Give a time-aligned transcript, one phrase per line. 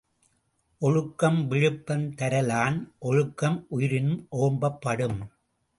[0.77, 5.19] ஒழுக்கம் விழுப்பம் தரலான் ஒழுக்கம் உயிரினும் ஓம்பப் படும்.